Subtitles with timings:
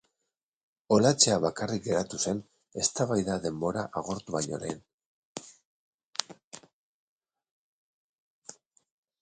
[0.95, 2.39] Olaetxea bakarrik geratu zen
[2.85, 4.81] eztabaida denbora agortu baino lehen.